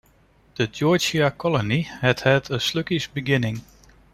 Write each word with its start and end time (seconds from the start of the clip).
The 0.55 0.65
Georgia 0.65 1.29
colony 1.29 1.83
had 1.83 2.21
had 2.21 2.49
a 2.49 2.59
sluggish 2.59 3.07
beginning. 3.09 3.61